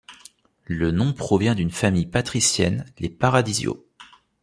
Le 0.65 0.89
nom 0.89 1.13
provient 1.13 1.53
d'une 1.53 1.69
famille 1.69 2.07
patricienne, 2.07 2.85
les 2.97 3.07
Paradiso. 3.11 3.85